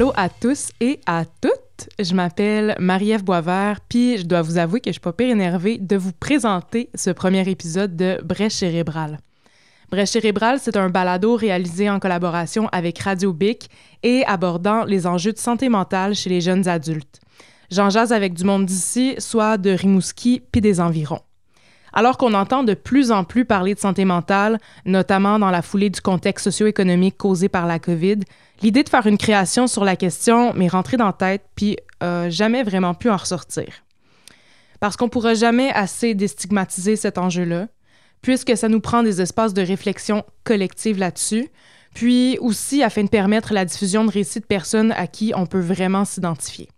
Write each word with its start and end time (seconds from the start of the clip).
Allô 0.00 0.14
à 0.16 0.30
tous 0.30 0.70
et 0.80 0.98
à 1.04 1.26
toutes. 1.26 1.90
Je 1.98 2.14
m'appelle 2.14 2.74
Marie-Ève 2.78 3.22
Boisvert, 3.22 3.80
puis 3.86 4.16
je 4.16 4.22
dois 4.22 4.40
vous 4.40 4.56
avouer 4.56 4.80
que 4.80 4.88
je 4.88 4.92
suis 4.92 5.00
pas 5.00 5.12
pire 5.12 5.28
énervée 5.28 5.76
de 5.76 5.94
vous 5.94 6.12
présenter 6.12 6.88
ce 6.94 7.10
premier 7.10 7.46
épisode 7.46 7.96
de 7.96 8.18
Brèche 8.24 8.54
cérébrale. 8.54 9.18
Brèche 9.90 10.08
cérébrale, 10.08 10.58
c'est 10.58 10.78
un 10.78 10.88
balado 10.88 11.36
réalisé 11.36 11.90
en 11.90 12.00
collaboration 12.00 12.66
avec 12.72 12.98
Radio 13.00 13.34
Bic 13.34 13.68
et 14.02 14.24
abordant 14.24 14.84
les 14.84 15.06
enjeux 15.06 15.34
de 15.34 15.38
santé 15.38 15.68
mentale 15.68 16.14
chez 16.14 16.30
les 16.30 16.40
jeunes 16.40 16.66
adultes. 16.66 17.20
J'en 17.70 17.90
jase 17.90 18.14
avec 18.14 18.32
du 18.32 18.44
monde 18.44 18.64
d'ici, 18.64 19.16
soit 19.18 19.58
de 19.58 19.68
Rimouski 19.68 20.40
puis 20.50 20.62
des 20.62 20.80
environs. 20.80 21.20
Alors 21.92 22.18
qu'on 22.18 22.34
entend 22.34 22.62
de 22.62 22.74
plus 22.74 23.10
en 23.10 23.24
plus 23.24 23.44
parler 23.44 23.74
de 23.74 23.80
santé 23.80 24.04
mentale, 24.04 24.58
notamment 24.84 25.38
dans 25.38 25.50
la 25.50 25.62
foulée 25.62 25.90
du 25.90 26.00
contexte 26.00 26.44
socio-économique 26.44 27.16
causé 27.16 27.48
par 27.48 27.66
la 27.66 27.78
COVID, 27.78 28.20
l'idée 28.62 28.82
de 28.82 28.88
faire 28.88 29.06
une 29.06 29.18
création 29.18 29.66
sur 29.66 29.84
la 29.84 29.96
question 29.96 30.52
m'est 30.54 30.68
rentrée 30.68 30.96
dans 30.96 31.06
la 31.06 31.12
tête, 31.12 31.44
puis 31.56 31.76
euh, 32.02 32.30
jamais 32.30 32.62
vraiment 32.62 32.94
pu 32.94 33.10
en 33.10 33.16
ressortir. 33.16 33.66
Parce 34.78 34.96
qu'on 34.96 35.08
pourra 35.08 35.34
jamais 35.34 35.70
assez 35.72 36.14
déstigmatiser 36.14 36.96
cet 36.96 37.18
enjeu-là, 37.18 37.68
puisque 38.22 38.56
ça 38.56 38.68
nous 38.68 38.80
prend 38.80 39.02
des 39.02 39.20
espaces 39.20 39.54
de 39.54 39.62
réflexion 39.62 40.24
collective 40.44 40.98
là-dessus, 40.98 41.48
puis 41.94 42.38
aussi 42.40 42.82
afin 42.82 43.04
de 43.04 43.08
permettre 43.08 43.52
la 43.52 43.64
diffusion 43.64 44.04
de 44.04 44.10
récits 44.10 44.40
de 44.40 44.46
personnes 44.46 44.92
à 44.92 45.06
qui 45.06 45.32
on 45.34 45.46
peut 45.46 45.60
vraiment 45.60 46.04
s'identifier. 46.04 46.68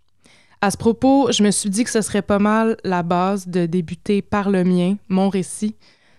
À 0.63 0.71
ce 0.71 0.77
propos, 0.77 1.29
je 1.29 1.43
me 1.43 1.51
suis 1.51 1.69
dit 1.69 1.83
que 1.83 1.89
ce 1.89 1.99
serait 1.99 2.21
pas 2.21 2.39
mal 2.39 2.77
la 2.85 3.03
base 3.03 3.49
de 3.49 3.65
débuter 3.65 4.21
par 4.21 4.49
le 4.49 4.63
mien, 4.63 4.95
mon 5.09 5.27
récit, 5.27 5.75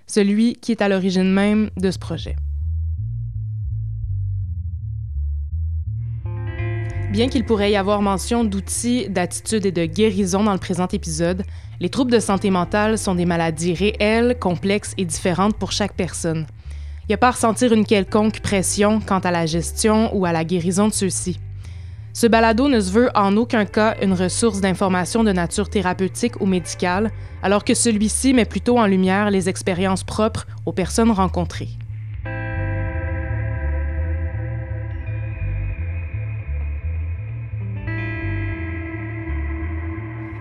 celui 0.07 0.53
qui 0.53 0.71
est 0.73 0.83
à 0.83 0.89
l'origine 0.91 1.33
même 1.33 1.71
de 1.79 1.91
ce 1.91 1.99
projet. 1.99 2.37
Bien 7.11 7.29
qu'il 7.31 7.47
pourrait 7.47 7.73
y 7.73 7.77
avoir 7.77 8.03
mention 8.03 8.45
d'outils, 8.45 9.09
d'attitudes 9.09 9.65
et 9.65 9.73
de 9.73 9.87
guérison 9.87 10.45
dans 10.45 10.53
le 10.53 10.59
présent 10.59 10.89
épisode, 10.89 11.43
les 11.81 11.89
troubles 11.89 12.13
de 12.13 12.21
santé 12.21 12.51
mentale 12.51 12.99
sont 12.99 13.15
des 13.15 13.25
maladies 13.25 13.73
réelles, 13.73 14.39
complexes 14.39 14.93
et 14.99 15.07
différentes 15.07 15.57
pour 15.57 15.73
chaque 15.73 15.95
personne. 15.95 16.47
Il 17.05 17.07
n'y 17.09 17.15
a 17.15 17.19
pas 17.19 17.29
à 17.29 17.31
ressentir 17.31 17.73
une 17.73 17.87
quelconque 17.87 18.41
pression 18.41 19.01
quant 19.01 19.21
à 19.21 19.31
la 19.31 19.47
gestion 19.47 20.15
ou 20.15 20.27
à 20.27 20.33
la 20.33 20.45
guérison 20.45 20.89
de 20.89 20.93
ceux-ci. 20.93 21.41
Ce 22.17 22.29
balado 22.29 22.69
ne 22.69 22.79
se 22.79 22.93
veut 22.93 23.11
en 23.17 23.37
aucun 23.37 23.65
cas 23.65 23.97
une 24.01 24.13
ressource 24.13 24.61
d'information 24.61 25.25
de 25.25 25.33
nature 25.33 25.69
thérapeutique 25.69 26.41
ou 26.41 26.47
médicale, 26.47 27.11
alors 27.43 27.65
que 27.65 27.75
celui-ci 27.75 28.33
met 28.33 28.45
plutôt 28.45 28.79
en 28.79 28.87
lumière 28.87 29.33
les 29.33 29.49
expériences 29.49 30.05
propres 30.05 30.47
aux 30.65 30.73
personnes 30.73 31.11
rencontrées. 31.11 31.71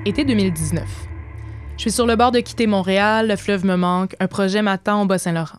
Été 0.06 0.26
2019. 0.26 0.84
Je 1.78 1.82
suis 1.82 1.92
sur 1.92 2.06
le 2.06 2.16
bord 2.16 2.30
de 2.30 2.40
quitter 2.40 2.68
Montréal, 2.68 3.30
le 3.30 3.36
fleuve 3.36 3.66
me 3.66 3.76
manque, 3.76 4.16
un 4.20 4.28
projet 4.28 4.62
m'attend 4.62 5.02
au 5.02 5.06
Bas-Saint-Laurent. 5.08 5.58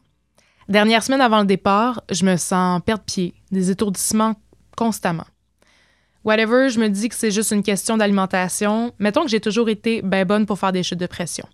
Dernière 0.69 1.03
semaine 1.03 1.21
avant 1.21 1.41
le 1.41 1.47
départ, 1.47 2.03
je 2.09 2.25
me 2.25 2.37
sens 2.37 2.81
perdre 2.87 3.03
pied, 3.03 3.35
des 3.51 3.73
étourdissements 3.73 4.37
constamment. 4.77 5.25
Whatever, 6.25 6.71
je 6.71 6.81
me 6.81 6.89
dis 6.89 7.11
que 7.11 7.15
c'est 7.15 7.31
juste 7.31 7.51
une 7.51 7.63
question 7.63 7.99
d'alimentation. 7.99 8.93
Mettons 8.99 9.25
que 9.25 9.31
j'ai 9.31 9.41
toujours 9.41 9.69
été 9.69 10.01
bien 10.01 10.25
bonne 10.25 10.47
pour 10.47 10.59
faire 10.59 10.73
des 10.73 10.83
chutes 10.83 10.99
de 10.99 11.07
pression. 11.07 11.47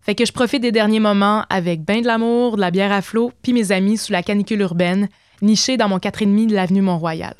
Fait 0.00 0.14
que 0.14 0.24
je 0.24 0.32
profite 0.32 0.62
des 0.62 0.72
derniers 0.72 0.98
moments 0.98 1.44
avec 1.50 1.84
ben 1.84 2.00
de 2.00 2.06
l'amour, 2.06 2.56
de 2.56 2.62
la 2.62 2.70
bière 2.70 2.90
à 2.90 3.02
flot, 3.02 3.32
puis 3.42 3.52
mes 3.52 3.70
amis 3.70 3.98
sous 3.98 4.10
la 4.10 4.22
canicule 4.22 4.62
urbaine, 4.62 5.08
nichés 5.42 5.76
dans 5.76 5.88
mon 5.88 5.98
4,5 5.98 6.46
de 6.48 6.54
l'avenue 6.54 6.80
Mont-Royal. 6.80 7.34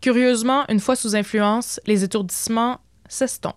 Curieusement, 0.00 0.64
une 0.68 0.80
fois 0.80 0.96
sous 0.96 1.14
influence, 1.14 1.78
les 1.86 2.02
étourdissements 2.02 2.80
s'estompent. 3.08 3.54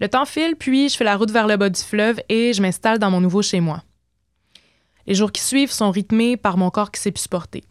Le 0.00 0.08
temps 0.08 0.26
file, 0.26 0.56
puis 0.56 0.88
je 0.88 0.96
fais 0.96 1.04
la 1.04 1.16
route 1.16 1.30
vers 1.30 1.46
le 1.46 1.56
bas 1.56 1.70
du 1.70 1.80
fleuve 1.80 2.20
et 2.28 2.52
je 2.52 2.60
m'installe 2.60 2.98
dans 2.98 3.10
mon 3.10 3.20
nouveau 3.20 3.42
chez 3.42 3.60
moi. 3.60 3.82
Les 5.06 5.14
jours 5.14 5.30
qui 5.30 5.42
suivent 5.42 5.72
sont 5.72 5.90
rythmés 5.90 6.36
par 6.36 6.56
mon 6.56 6.70
corps 6.70 6.90
qui 6.90 7.00
s'est 7.00 7.12
pu 7.12 7.20
supporter. 7.20 7.62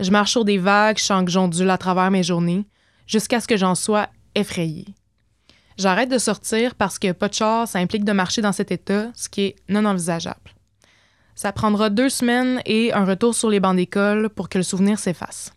Je 0.00 0.10
marche 0.10 0.30
sur 0.32 0.44
des 0.44 0.58
vagues, 0.58 0.98
je 0.98 1.04
sens 1.04 1.24
que 1.24 1.30
j'ondule 1.30 1.70
à 1.70 1.78
travers 1.78 2.10
mes 2.10 2.22
journées, 2.22 2.64
jusqu'à 3.06 3.40
ce 3.40 3.48
que 3.48 3.56
j'en 3.56 3.74
sois 3.74 4.08
effrayée. 4.34 4.86
J'arrête 5.78 6.10
de 6.10 6.18
sortir 6.18 6.74
parce 6.74 6.98
que 6.98 7.12
pas 7.12 7.28
de 7.28 7.34
char, 7.34 7.66
ça 7.66 7.78
implique 7.78 8.04
de 8.04 8.12
marcher 8.12 8.42
dans 8.42 8.52
cet 8.52 8.70
état, 8.70 9.10
ce 9.14 9.28
qui 9.28 9.42
est 9.42 9.56
non 9.68 9.84
envisageable. 9.84 10.54
Ça 11.34 11.52
prendra 11.52 11.90
deux 11.90 12.08
semaines 12.08 12.60
et 12.66 12.92
un 12.92 13.04
retour 13.04 13.34
sur 13.34 13.48
les 13.48 13.60
bancs 13.60 13.76
d'école 13.76 14.28
pour 14.28 14.48
que 14.48 14.58
le 14.58 14.64
souvenir 14.64 14.98
s'efface. 14.98 15.52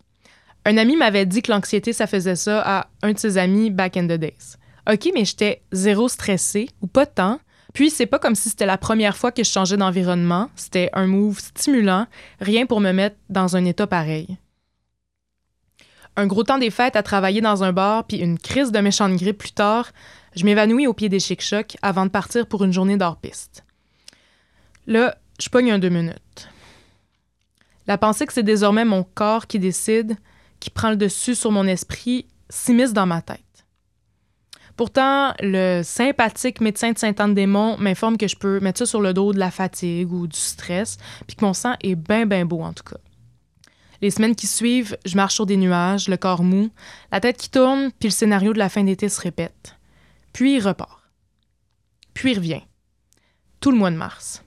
Un 0.64 0.78
ami 0.78 0.96
m'avait 0.96 1.26
dit 1.26 1.42
que 1.42 1.52
l'anxiété, 1.52 1.92
ça 1.92 2.06
faisait 2.06 2.34
ça 2.34 2.62
à 2.64 2.86
un 3.02 3.12
de 3.12 3.18
ses 3.18 3.38
amis 3.38 3.70
back 3.70 3.96
in 3.96 4.06
the 4.06 4.18
days. 4.18 4.56
OK, 4.90 5.10
mais 5.14 5.24
j'étais 5.24 5.62
zéro 5.72 6.08
stressée, 6.08 6.68
ou 6.80 6.86
pas 6.86 7.06
tant, 7.06 7.38
puis, 7.72 7.90
c'est 7.90 8.06
pas 8.06 8.18
comme 8.18 8.34
si 8.34 8.48
c'était 8.48 8.66
la 8.66 8.78
première 8.78 9.16
fois 9.16 9.32
que 9.32 9.44
je 9.44 9.50
changeais 9.50 9.76
d'environnement. 9.76 10.50
C'était 10.56 10.90
un 10.92 11.06
move 11.06 11.40
stimulant, 11.40 12.06
rien 12.40 12.66
pour 12.66 12.80
me 12.80 12.92
mettre 12.92 13.16
dans 13.28 13.56
un 13.56 13.64
état 13.64 13.86
pareil. 13.86 14.38
Un 16.16 16.26
gros 16.26 16.44
temps 16.44 16.58
des 16.58 16.70
fêtes 16.70 16.96
à 16.96 17.02
travailler 17.02 17.42
dans 17.42 17.64
un 17.64 17.72
bar, 17.72 18.04
puis 18.04 18.18
une 18.18 18.38
crise 18.38 18.72
de 18.72 18.78
méchante 18.78 19.16
grippe 19.16 19.38
plus 19.38 19.52
tard, 19.52 19.90
je 20.34 20.44
m'évanouis 20.44 20.86
au 20.86 20.94
pied 20.94 21.08
des 21.08 21.20
chic-chocs 21.20 21.76
avant 21.82 22.06
de 22.06 22.10
partir 22.10 22.46
pour 22.46 22.64
une 22.64 22.72
journée 22.72 22.96
d'hors-piste. 22.96 23.64
Là, 24.86 25.16
je 25.40 25.48
pogne 25.48 25.72
un 25.72 25.78
deux 25.78 25.90
minutes. 25.90 26.48
La 27.86 27.98
pensée 27.98 28.26
que 28.26 28.32
c'est 28.32 28.42
désormais 28.42 28.84
mon 28.84 29.02
corps 29.02 29.46
qui 29.46 29.58
décide, 29.58 30.16
qui 30.60 30.70
prend 30.70 30.90
le 30.90 30.96
dessus 30.96 31.34
sur 31.34 31.50
mon 31.50 31.66
esprit, 31.66 32.26
s'immisce 32.48 32.92
dans 32.92 33.06
ma 33.06 33.20
tête. 33.20 33.45
Pourtant, 34.76 35.32
le 35.40 35.82
sympathique 35.82 36.60
médecin 36.60 36.92
de 36.92 36.98
Saint-Anne-des-Monts 36.98 37.78
m'informe 37.78 38.18
que 38.18 38.28
je 38.28 38.36
peux 38.36 38.60
mettre 38.60 38.80
ça 38.80 38.86
sur 38.86 39.00
le 39.00 39.14
dos 39.14 39.32
de 39.32 39.38
la 39.38 39.50
fatigue 39.50 40.12
ou 40.12 40.26
du 40.26 40.38
stress, 40.38 40.98
puis 41.26 41.36
que 41.36 41.44
mon 41.44 41.54
sang 41.54 41.74
est 41.82 41.94
bien, 41.94 42.26
bien 42.26 42.44
beau 42.44 42.60
en 42.60 42.74
tout 42.74 42.84
cas. 42.84 42.98
Les 44.02 44.10
semaines 44.10 44.36
qui 44.36 44.46
suivent, 44.46 44.98
je 45.06 45.16
marche 45.16 45.34
sur 45.34 45.46
des 45.46 45.56
nuages, 45.56 46.08
le 46.08 46.18
corps 46.18 46.42
mou, 46.42 46.68
la 47.10 47.20
tête 47.20 47.38
qui 47.38 47.50
tourne, 47.50 47.90
puis 47.98 48.08
le 48.08 48.12
scénario 48.12 48.52
de 48.52 48.58
la 48.58 48.68
fin 48.68 48.84
d'été 48.84 49.08
se 49.08 49.20
répète. 49.20 49.76
Puis 50.34 50.56
il 50.56 50.60
repart. 50.60 51.00
Puis 52.12 52.32
il 52.32 52.36
revient. 52.36 52.62
Tout 53.60 53.70
le 53.70 53.78
mois 53.78 53.90
de 53.90 53.96
mars. 53.96 54.42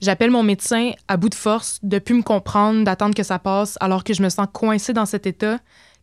J'appelle 0.00 0.30
mon 0.30 0.44
médecin 0.44 0.92
à 1.08 1.16
bout 1.16 1.28
de 1.28 1.34
force 1.34 1.80
de 1.82 1.98
plus 1.98 2.14
me 2.14 2.22
comprendre, 2.22 2.84
d'attendre 2.84 3.16
que 3.16 3.24
ça 3.24 3.40
passe, 3.40 3.76
alors 3.80 4.04
que 4.04 4.14
je 4.14 4.22
me 4.22 4.28
sens 4.28 4.46
coincée 4.52 4.92
dans 4.92 5.06
cet 5.06 5.26
état 5.26 5.58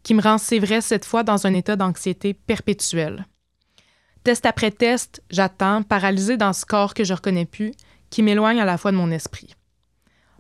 qui 0.06 0.14
me 0.14 0.22
rend, 0.22 0.38
c'est 0.38 0.60
vrai, 0.60 0.82
cette 0.82 1.04
fois 1.04 1.24
dans 1.24 1.48
un 1.48 1.54
état 1.56 1.76
d'anxiété 1.76 2.36
perpétuelle. 2.36 3.26
Test 4.24 4.46
après 4.46 4.70
test, 4.70 5.24
j'attends, 5.32 5.82
paralysée 5.82 6.38
dans 6.38 6.54
ce 6.54 6.64
corps 6.64 6.94
que 6.94 7.04
je 7.04 7.14
reconnais 7.14 7.48
plus, 7.48 7.72
qui 8.12 8.22
m'éloigne 8.22 8.62
à 8.62 8.66
la 8.66 8.78
fois 8.78 8.92
de 8.92 8.98
mon 8.98 9.10
esprit. 9.10 9.56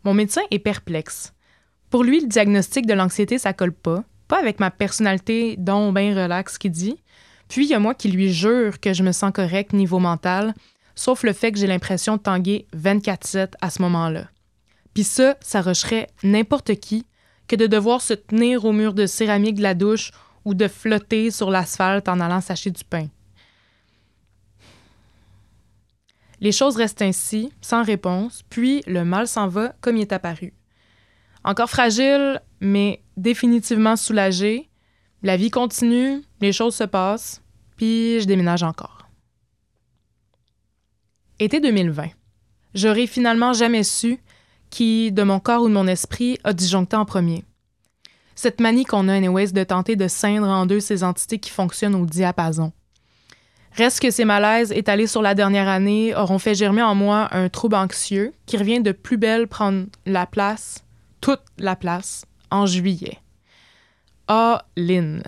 Mon 0.04 0.14
médecin 0.14 0.44
est 0.52 0.60
perplexe. 0.60 1.34
Pour 1.90 2.04
lui, 2.04 2.22
le 2.22 2.28
diagnostic 2.28 2.86
de 2.86 2.94
l'anxiété, 2.94 3.40
ça 3.40 3.54
colle 3.54 3.74
pas, 3.74 4.04
pas 4.28 4.40
avec 4.40 4.60
ma 4.60 4.70
personnalité 4.70 5.56
dont 5.58 5.92
bien 5.92 6.14
relax 6.14 6.60
qui 6.60 6.70
dit. 6.70 7.02
Puis 7.48 7.66
il 7.66 7.70
y 7.70 7.74
a 7.74 7.80
moi 7.80 7.96
qui 7.96 8.10
lui 8.10 8.32
jure 8.32 8.80
que 8.80 8.94
je 8.94 9.02
me 9.02 9.12
sens 9.12 9.32
correct 9.34 9.74
niveau 9.74 9.98
mental, 9.98 10.54
sauf 10.94 11.24
le 11.24 11.34
fait 11.34 11.52
que 11.52 11.58
j'ai 11.58 11.66
l'impression 11.66 12.18
de 12.18 12.22
tanguer 12.22 12.68
24/7 12.78 13.54
à 13.62 13.72
ce 13.72 13.82
moment-là. 13.82 14.28
Puis 14.94 15.04
ça, 15.04 15.36
ça 15.42 15.62
rusherait 15.62 16.08
n'importe 16.22 16.76
qui, 16.76 17.08
que 17.48 17.56
de 17.56 17.68
devoir 17.68 18.02
se 18.02 18.14
tenir 18.14 18.66
au 18.66 18.72
mur 18.72 18.94
de 18.94 19.06
céramique 19.06 19.56
de 19.56 19.64
la 19.64 19.74
douche 19.74 20.12
ou 20.44 20.54
de 20.54 20.68
flotter 20.68 21.32
sur 21.32 21.50
l'asphalte 21.52 22.08
en 22.08 22.20
allant 22.20 22.42
sacher 22.42 22.72
du 22.72 22.84
pain. 22.84 23.08
Les 26.42 26.52
choses 26.52 26.76
restent 26.76 27.02
ainsi, 27.02 27.52
sans 27.62 27.84
réponse, 27.84 28.44
puis 28.50 28.84
le 28.88 29.06
mal 29.06 29.28
s'en 29.28 29.48
va 29.48 29.74
comme 29.82 29.98
il 29.98 30.02
est 30.02 30.14
apparu. 30.14 30.54
Encore 31.44 31.70
fragile, 31.70 32.42
mais 32.60 33.02
définitivement 33.18 33.96
soulagé, 33.96 34.70
la 35.24 35.38
vie 35.38 35.50
continue, 35.50 36.24
les 36.42 36.52
choses 36.52 36.76
se 36.76 36.84
passent, 36.84 37.42
puis 37.78 38.20
je 38.20 38.26
déménage 38.26 38.64
encore. 38.64 39.10
Été 41.40 41.60
2020. 41.60 42.10
J'aurais 42.74 43.08
finalement 43.08 43.54
jamais 43.54 43.84
su 43.84 44.20
qui, 44.76 45.14
de 45.14 45.24
mon 45.24 45.40
corps 45.40 45.62
ou 45.62 45.70
de 45.70 45.74
mon 45.74 45.88
esprit, 45.88 46.38
a 46.44 46.52
disjoncté 46.52 46.98
en 46.98 47.06
premier. 47.06 47.46
Cette 48.36 48.60
manie 48.60 48.84
qu'on 48.84 49.08
a, 49.08 49.14
anyways, 49.14 49.54
de 49.54 49.64
tenter 49.64 49.96
de 49.96 50.10
ceindre 50.10 50.50
en 50.50 50.66
deux 50.66 50.82
ces 50.82 51.02
entités 51.06 51.40
qui 51.40 51.50
fonctionnent 51.50 51.96
au 51.96 52.06
diapason. 52.06 52.74
Reste 53.72 54.02
que 54.02 54.12
ces 54.12 54.26
malaises 54.26 54.74
étalés 54.74 55.08
sur 55.08 55.22
la 55.22 55.34
dernière 55.34 55.70
année 55.70 56.14
auront 56.14 56.40
fait 56.40 56.56
germer 56.56 56.82
en 56.82 56.94
moi 56.94 57.30
un 57.32 57.48
trouble 57.48 57.76
anxieux 57.76 58.34
qui 58.48 58.58
revient 58.58 58.82
de 58.82 58.92
plus 58.92 59.16
belle 59.16 59.48
prendre 59.48 59.86
la 60.06 60.26
place, 60.26 60.84
toute 61.22 61.44
la 61.58 61.78
place, 61.78 62.26
en 62.52 62.66
juillet. 62.66 63.20
Ah, 64.28 64.66
Lynn. 64.76 65.24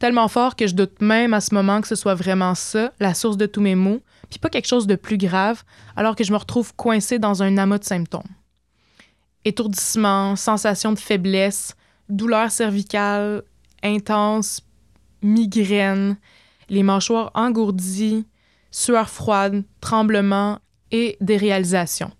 Tellement 0.00 0.28
fort 0.28 0.54
que 0.54 0.66
je 0.66 0.74
doute 0.74 1.00
même 1.00 1.32
à 1.32 1.40
ce 1.40 1.54
moment 1.54 1.80
que 1.80 1.88
ce 1.88 1.94
soit 1.94 2.14
vraiment 2.14 2.54
ça, 2.54 2.92
la 3.00 3.14
source 3.14 3.38
de 3.38 3.46
tous 3.46 3.62
mes 3.62 3.74
maux, 3.74 4.02
puis 4.28 4.38
pas 4.38 4.50
quelque 4.50 4.68
chose 4.68 4.86
de 4.86 4.96
plus 4.96 5.16
grave, 5.16 5.62
alors 5.96 6.14
que 6.14 6.24
je 6.24 6.32
me 6.32 6.36
retrouve 6.36 6.74
coincée 6.74 7.18
dans 7.18 7.42
un 7.42 7.56
amas 7.56 7.78
de 7.78 7.84
symptômes 7.84 8.28
étourdissement, 9.44 10.36
sensation 10.36 10.92
de 10.92 10.98
faiblesse, 10.98 11.74
douleurs 12.08 12.50
cervicales 12.50 13.42
intenses, 13.82 14.62
migraines, 15.22 16.16
les 16.68 16.82
mâchoires 16.82 17.30
engourdies, 17.34 18.26
sueur 18.70 19.08
froide, 19.08 19.64
tremblements 19.80 20.58
et 20.90 21.16
déréalisation. 21.20 22.10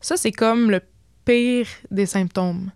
Ça, 0.00 0.16
c'est 0.16 0.32
comme 0.32 0.70
le 0.70 0.80
pire 1.24 1.68
des 1.90 2.06
symptômes. 2.06 2.70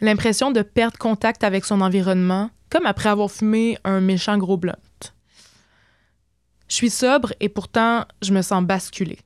L'impression 0.00 0.50
de 0.50 0.62
perdre 0.62 0.98
contact 0.98 1.44
avec 1.44 1.64
son 1.64 1.80
environnement, 1.80 2.50
comme 2.70 2.86
après 2.86 3.08
avoir 3.08 3.30
fumé 3.30 3.78
un 3.84 4.00
méchant 4.00 4.38
gros 4.38 4.56
blunt. 4.56 4.74
Je 6.68 6.74
suis 6.74 6.90
sobre 6.90 7.34
et 7.40 7.48
pourtant 7.48 8.06
je 8.22 8.32
me 8.32 8.42
sens 8.42 8.64
basculer. 8.64 9.18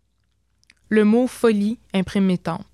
Le 0.89 1.05
mot 1.05 1.27
folie 1.27 1.79
imprime 1.95 2.27
mes 2.27 2.39
tempes. 2.39 2.67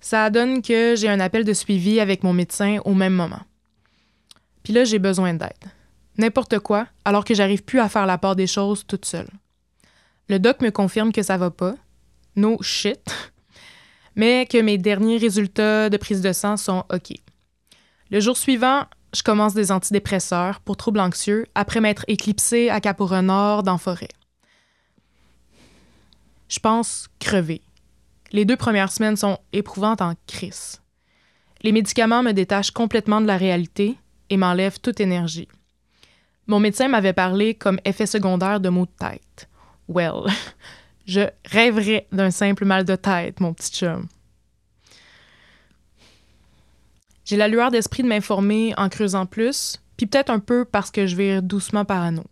Ça 0.00 0.30
donne 0.30 0.62
que 0.62 0.94
j'ai 0.96 1.08
un 1.08 1.20
appel 1.20 1.44
de 1.44 1.52
suivi 1.52 2.00
avec 2.00 2.22
mon 2.22 2.32
médecin 2.32 2.78
au 2.84 2.94
même 2.94 3.14
moment. 3.14 3.42
Puis 4.62 4.72
là, 4.72 4.84
j'ai 4.84 4.98
besoin 4.98 5.34
d'aide. 5.34 5.70
N'importe 6.18 6.58
quoi, 6.58 6.86
alors 7.04 7.24
que 7.24 7.34
j'arrive 7.34 7.62
plus 7.62 7.80
à 7.80 7.88
faire 7.88 8.06
la 8.06 8.18
part 8.18 8.36
des 8.36 8.46
choses 8.46 8.84
toute 8.86 9.04
seule. 9.04 9.28
Le 10.28 10.38
doc 10.38 10.60
me 10.60 10.70
confirme 10.70 11.12
que 11.12 11.22
ça 11.22 11.36
va 11.36 11.50
pas. 11.50 11.74
No 12.36 12.60
shit. 12.62 13.32
Mais 14.16 14.46
que 14.46 14.58
mes 14.58 14.78
derniers 14.78 15.18
résultats 15.18 15.90
de 15.90 15.96
prise 15.96 16.20
de 16.20 16.32
sang 16.32 16.56
sont 16.56 16.84
OK. 16.92 17.12
Le 18.10 18.20
jour 18.20 18.36
suivant, 18.36 18.84
je 19.14 19.22
commence 19.22 19.54
des 19.54 19.72
antidépresseurs 19.72 20.60
pour 20.60 20.76
troubles 20.76 21.00
anxieux 21.00 21.46
après 21.54 21.80
m'être 21.80 22.04
éclipsée 22.08 22.70
à 22.70 22.80
Cap-au-Renard 22.80 23.62
dans 23.62 23.78
forêt. 23.78 24.08
Je 26.48 26.58
pense 26.58 27.08
crever. 27.18 27.62
Les 28.32 28.44
deux 28.44 28.56
premières 28.56 28.92
semaines 28.92 29.16
sont 29.16 29.38
éprouvantes 29.52 30.02
en 30.02 30.14
crise. 30.26 30.80
Les 31.62 31.72
médicaments 31.72 32.22
me 32.22 32.32
détachent 32.32 32.70
complètement 32.70 33.20
de 33.20 33.26
la 33.26 33.36
réalité 33.36 33.96
et 34.30 34.36
m'enlèvent 34.36 34.80
toute 34.80 35.00
énergie. 35.00 35.48
Mon 36.46 36.60
médecin 36.60 36.88
m'avait 36.88 37.12
parlé 37.12 37.54
comme 37.54 37.80
effet 37.84 38.06
secondaire 38.06 38.60
de 38.60 38.68
maux 38.68 38.86
de 38.86 38.90
tête. 38.98 39.48
Well, 39.88 40.32
je 41.06 41.28
rêverais 41.44 42.06
d'un 42.12 42.30
simple 42.30 42.64
mal 42.64 42.84
de 42.84 42.96
tête, 42.96 43.40
mon 43.40 43.52
petit 43.52 43.72
chum. 43.72 44.06
J'ai 47.24 47.36
la 47.36 47.48
lueur 47.48 47.70
d'esprit 47.70 48.02
de 48.02 48.08
m'informer 48.08 48.74
en 48.76 48.88
creusant 48.88 49.26
plus, 49.26 49.80
puis 49.96 50.06
peut-être 50.06 50.30
un 50.30 50.40
peu 50.40 50.64
parce 50.64 50.90
que 50.90 51.06
je 51.06 51.14
vais 51.14 51.42
doucement 51.42 51.84
parano. 51.84 52.24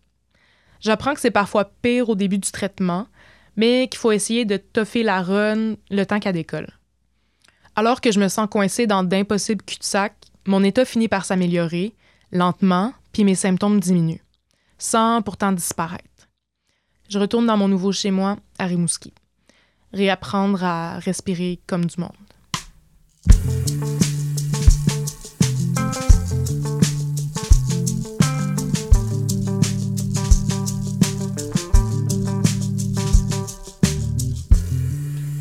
J'apprends 0.81 1.13
que 1.13 1.19
c'est 1.19 1.31
parfois 1.31 1.71
pire 1.81 2.09
au 2.09 2.15
début 2.15 2.37
du 2.37 2.51
traitement, 2.51 3.07
mais 3.59 3.89
qu'il 3.89 3.99
faut 3.99 4.13
essayer 4.13 4.45
de 4.45 4.55
toffer 4.55 5.03
la 5.03 5.21
run 5.21 5.75
le 5.91 6.05
temps 6.05 6.21
qu'elle 6.21 6.33
décolle. 6.33 6.69
Alors 7.75 7.99
que 7.99 8.09
je 8.09 8.21
me 8.21 8.29
sens 8.29 8.47
coincée 8.49 8.87
dans 8.87 9.03
d'impossibles 9.03 9.65
cul-de-sac, 9.65 10.13
mon 10.47 10.63
état 10.63 10.85
finit 10.85 11.09
par 11.09 11.25
s'améliorer, 11.25 11.93
lentement, 12.31 12.93
puis 13.11 13.25
mes 13.25 13.35
symptômes 13.35 13.81
diminuent, 13.81 14.23
sans 14.77 15.21
pourtant 15.21 15.51
disparaître. 15.51 16.29
Je 17.09 17.19
retourne 17.19 17.47
dans 17.47 17.57
mon 17.57 17.67
nouveau 17.67 17.91
chez 17.91 18.11
moi 18.11 18.37
à 18.59 18.65
Rimouski, 18.65 19.13
réapprendre 19.91 20.63
à 20.63 20.97
respirer 20.99 21.59
comme 21.67 21.83
du 21.83 21.99
monde. 21.99 22.28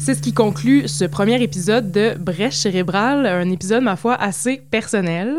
C'est 0.08 0.14
ce 0.14 0.22
qui 0.22 0.32
conclut 0.32 0.88
ce 0.88 1.04
premier 1.04 1.42
épisode 1.42 1.92
de 1.92 2.14
Brèche 2.18 2.56
cérébrale, 2.56 3.26
un 3.26 3.50
épisode, 3.50 3.82
ma 3.82 3.94
foi, 3.94 4.14
assez 4.14 4.56
personnel. 4.56 5.36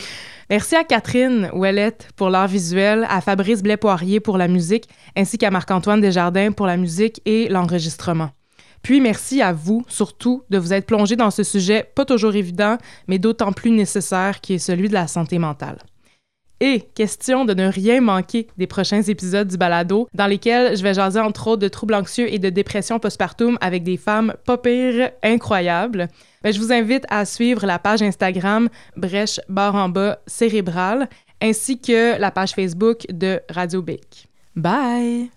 Merci 0.48 0.74
à 0.74 0.84
Catherine 0.84 1.50
Ouellette 1.52 2.08
pour 2.16 2.30
l'art 2.30 2.48
visuel, 2.48 3.06
à 3.10 3.20
Fabrice 3.20 3.62
Blais-Poirier 3.62 4.20
pour 4.20 4.38
la 4.38 4.48
musique, 4.48 4.88
ainsi 5.16 5.36
qu'à 5.36 5.50
Marc-Antoine 5.50 6.00
Desjardins 6.00 6.52
pour 6.52 6.64
la 6.64 6.78
musique 6.78 7.20
et 7.26 7.50
l'enregistrement. 7.50 8.30
Puis 8.80 9.02
merci 9.02 9.42
à 9.42 9.52
vous, 9.52 9.84
surtout, 9.86 10.44
de 10.48 10.56
vous 10.56 10.72
être 10.72 10.86
plongé 10.86 11.16
dans 11.16 11.30
ce 11.30 11.42
sujet 11.42 11.86
pas 11.94 12.06
toujours 12.06 12.36
évident, 12.36 12.78
mais 13.08 13.18
d'autant 13.18 13.52
plus 13.52 13.70
nécessaire 13.70 14.40
qui 14.40 14.54
est 14.54 14.58
celui 14.58 14.88
de 14.88 14.94
la 14.94 15.08
santé 15.08 15.38
mentale. 15.38 15.76
Et 16.60 16.80
question 16.94 17.44
de 17.44 17.52
ne 17.52 17.68
rien 17.68 18.00
manquer 18.00 18.46
des 18.56 18.66
prochains 18.66 19.02
épisodes 19.02 19.48
du 19.48 19.58
balado, 19.58 20.08
dans 20.14 20.26
lesquels 20.26 20.76
je 20.76 20.82
vais 20.82 20.94
jaser 20.94 21.20
entre 21.20 21.48
autres 21.48 21.62
de 21.62 21.68
troubles 21.68 21.94
anxieux 21.94 22.32
et 22.32 22.38
de 22.38 22.48
dépression 22.48 22.98
postpartum 22.98 23.58
avec 23.60 23.82
des 23.82 23.98
femmes 23.98 24.34
pas 24.46 24.56
pires, 24.56 25.10
incroyables. 25.22 26.08
Ben, 26.42 26.52
je 26.52 26.58
vous 26.58 26.72
invite 26.72 27.04
à 27.10 27.24
suivre 27.24 27.66
la 27.66 27.78
page 27.78 28.02
Instagram 28.02 28.68
Brèche 28.96 29.40
barre 29.48 29.74
en 29.74 29.88
bas 29.88 30.18
cérébrale, 30.26 31.08
ainsi 31.42 31.78
que 31.78 32.18
la 32.18 32.30
page 32.30 32.52
Facebook 32.52 33.06
de 33.10 33.40
Radio 33.50 33.82
Bic. 33.82 34.28
Bye! 34.54 35.35